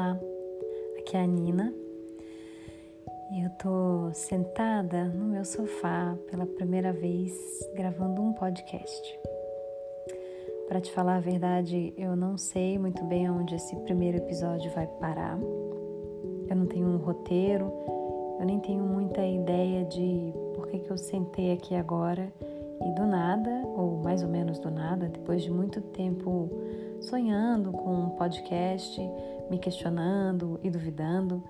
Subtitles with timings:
[0.00, 0.18] Olá,
[0.98, 1.74] aqui é a Nina
[3.32, 7.38] e eu tô sentada no meu sofá pela primeira vez
[7.74, 9.20] gravando um podcast.
[10.66, 14.86] Para te falar a verdade, eu não sei muito bem aonde esse primeiro episódio vai
[14.86, 15.38] parar.
[16.48, 17.70] Eu não tenho um roteiro,
[18.40, 22.32] eu nem tenho muita ideia de por que, que eu sentei aqui agora
[22.80, 26.48] e do nada, ou mais ou menos do nada, depois de muito tempo
[27.02, 28.98] sonhando com um podcast,
[29.50, 31.42] me questionando e duvidando,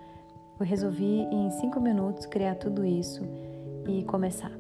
[0.59, 3.23] eu resolvi em cinco minutos criar tudo isso
[3.86, 4.52] e começar.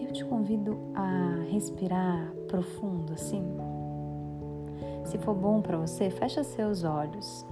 [0.00, 3.42] Eu te convido a respirar profundo assim.
[5.04, 7.46] Se for bom para você, fecha seus olhos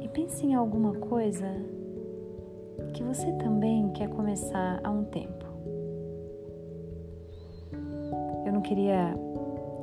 [0.00, 1.46] e pense em alguma coisa
[2.92, 5.44] que você também quer começar há um tempo.
[8.44, 9.14] Eu não queria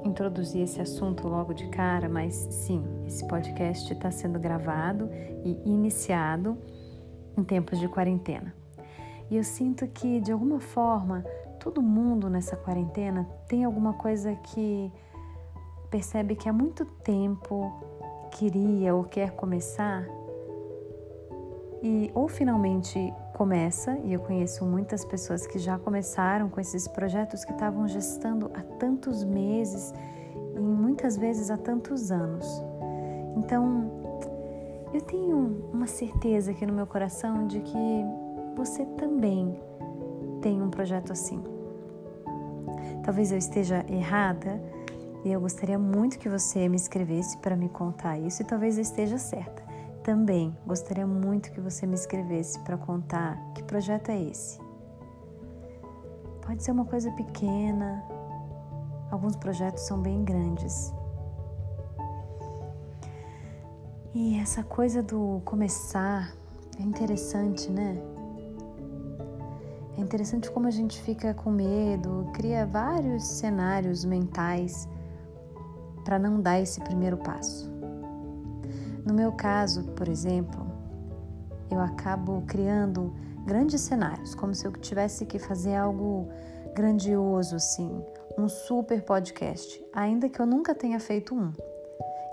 [0.05, 5.09] introduzir esse assunto logo de cara, mas sim, esse podcast está sendo gravado
[5.43, 6.57] e iniciado
[7.37, 8.53] em tempos de quarentena.
[9.29, 11.23] E eu sinto que, de alguma forma,
[11.59, 14.91] todo mundo nessa quarentena tem alguma coisa que
[15.89, 17.71] percebe que há muito tempo
[18.31, 20.05] queria ou quer começar
[21.83, 27.43] e ou finalmente começa, e eu conheço muitas pessoas que já começaram com esses projetos
[27.43, 29.93] que estavam gestando há tantos meses
[30.55, 32.47] e muitas vezes há tantos anos.
[33.35, 33.91] Então,
[34.93, 38.05] eu tenho uma certeza aqui no meu coração de que
[38.55, 39.59] você também
[40.41, 41.43] tem um projeto assim.
[43.03, 44.61] Talvez eu esteja errada
[45.25, 48.83] e eu gostaria muito que você me escrevesse para me contar isso e talvez eu
[48.83, 49.72] esteja certa.
[50.03, 54.59] Também gostaria muito que você me escrevesse para contar que projeto é esse.
[56.45, 58.03] Pode ser uma coisa pequena,
[59.09, 60.93] alguns projetos são bem grandes.
[64.13, 66.35] E essa coisa do começar
[66.77, 67.97] é interessante, né?
[69.97, 74.87] É interessante como a gente fica com medo, cria vários cenários mentais
[76.03, 77.72] para não dar esse primeiro passo.
[79.05, 80.65] No meu caso, por exemplo,
[81.69, 83.13] eu acabo criando
[83.45, 86.29] grandes cenários, como se eu tivesse que fazer algo
[86.73, 88.03] grandioso assim,
[88.37, 91.51] um super podcast, ainda que eu nunca tenha feito um.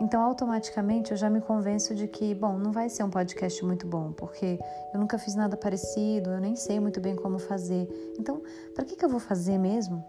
[0.00, 3.86] Então, automaticamente eu já me convenço de que, bom, não vai ser um podcast muito
[3.86, 4.58] bom, porque
[4.94, 7.86] eu nunca fiz nada parecido, eu nem sei muito bem como fazer.
[8.18, 8.42] Então,
[8.74, 10.02] para que, que eu vou fazer mesmo?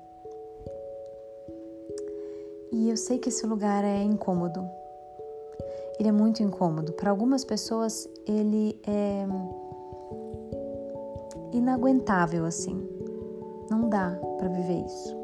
[2.71, 4.65] E eu sei que esse lugar é incômodo,
[6.01, 6.93] ele é muito incômodo.
[6.93, 9.23] Para algumas pessoas, ele é
[11.53, 12.83] inaguentável assim.
[13.69, 15.15] Não dá para viver isso.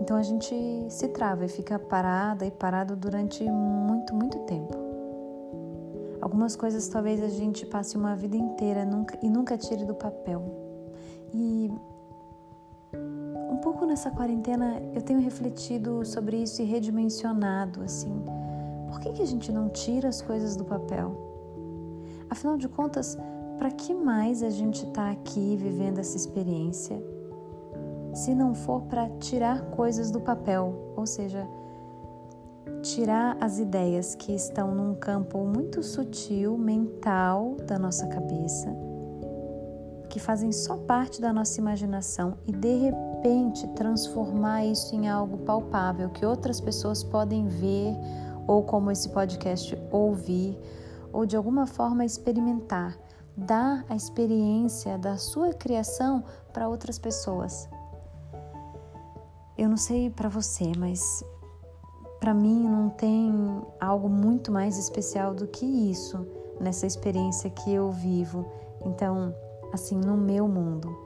[0.00, 0.54] Então a gente
[0.88, 4.74] se trava e fica parada e parado durante muito, muito tempo.
[6.22, 10.42] Algumas coisas talvez a gente passe uma vida inteira nunca, e nunca tire do papel.
[11.34, 11.70] E
[13.50, 18.41] um pouco nessa quarentena eu tenho refletido sobre isso e redimensionado assim
[18.92, 21.16] por que, que a gente não tira as coisas do papel?
[22.28, 23.16] Afinal de contas,
[23.56, 27.02] para que mais a gente está aqui vivendo essa experiência
[28.12, 31.48] se não for para tirar coisas do papel, ou seja,
[32.82, 38.68] tirar as ideias que estão num campo muito sutil, mental da nossa cabeça,
[40.10, 46.10] que fazem só parte da nossa imaginação e de repente transformar isso em algo palpável
[46.10, 47.96] que outras pessoas podem ver
[48.46, 50.58] ou como esse podcast ouvir,
[51.12, 52.98] ou de alguma forma experimentar,
[53.36, 57.68] dar a experiência da sua criação para outras pessoas.
[59.56, 61.24] Eu não sei para você, mas
[62.18, 63.32] para mim não tem
[63.80, 66.26] algo muito mais especial do que isso
[66.60, 68.46] nessa experiência que eu vivo.
[68.84, 69.34] Então,
[69.72, 70.96] assim, no meu mundo.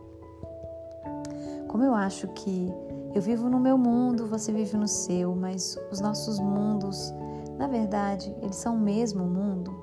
[1.69, 2.73] Como eu acho que
[3.15, 7.13] eu vivo no meu mundo, você vive no seu, mas os nossos mundos
[7.59, 9.75] na verdade, eles são o mesmo mundo.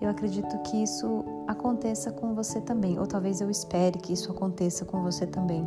[0.00, 4.84] Eu acredito que isso aconteça com você também, ou talvez eu espere que isso aconteça
[4.84, 5.66] com você também,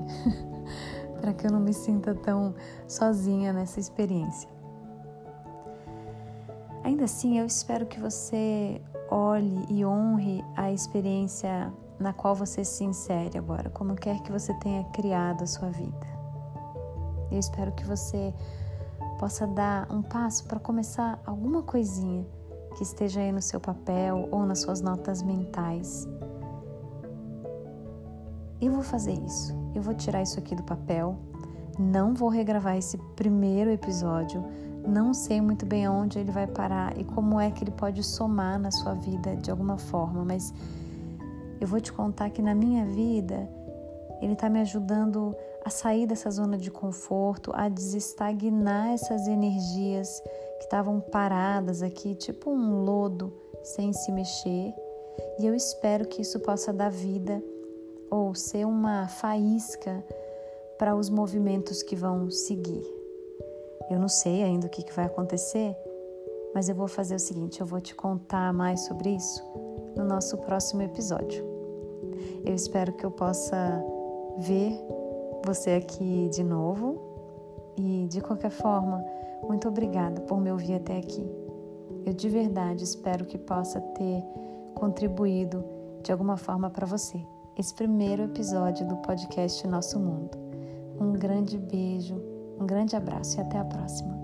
[1.20, 2.54] para que eu não me sinta tão
[2.88, 4.50] sozinha nessa experiência.
[6.84, 12.84] Ainda assim, eu espero que você olhe e honre a experiência na qual você se
[12.84, 16.08] insere agora, como quer que você tenha criado a sua vida.
[17.30, 18.34] Eu espero que você
[19.22, 22.26] possa dar um passo para começar alguma coisinha
[22.76, 26.10] que esteja aí no seu papel ou nas suas notas mentais.
[28.60, 29.56] Eu vou fazer isso.
[29.76, 31.20] eu vou tirar isso aqui do papel,
[31.78, 34.44] não vou regravar esse primeiro episódio,
[34.88, 38.58] não sei muito bem aonde ele vai parar e como é que ele pode somar
[38.60, 40.52] na sua vida de alguma forma, mas
[41.60, 43.48] eu vou te contar que na minha vida
[44.20, 50.22] ele está me ajudando a sair dessa zona de conforto, a desestagnar essas energias
[50.58, 54.74] que estavam paradas aqui, tipo um lodo sem se mexer.
[55.40, 57.44] E eu espero que isso possa dar vida
[58.10, 60.04] ou ser uma faísca
[60.78, 62.84] para os movimentos que vão seguir.
[63.90, 65.76] Eu não sei ainda o que, vai acontecer,
[66.54, 69.44] mas eu vou fazer o seguinte: eu vou te contar mais sobre isso
[69.96, 71.46] no nosso próximo episódio.
[72.46, 73.84] Eu espero que eu possa
[74.40, 74.74] ver
[75.46, 77.00] você aqui de novo
[77.78, 79.04] e, de qualquer forma,
[79.48, 81.26] muito obrigada por me ouvir até aqui.
[82.06, 84.24] Eu de verdade espero que possa ter
[84.76, 85.64] contribuído
[86.04, 87.24] de alguma forma para você
[87.58, 90.38] esse primeiro episódio do podcast Nosso Mundo.
[91.00, 92.16] Um grande beijo,
[92.60, 94.20] um grande abraço e até a próxima.